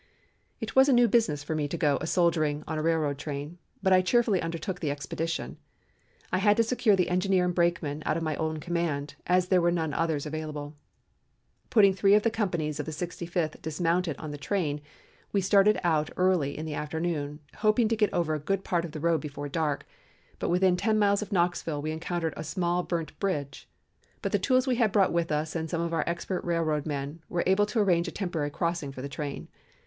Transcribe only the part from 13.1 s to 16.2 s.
fifth dismounted on the train, we started out